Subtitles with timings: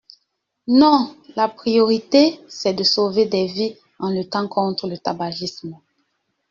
[0.65, 5.77] Non, la priorité, c’est de sauver des vies en luttant contre le tabagisme.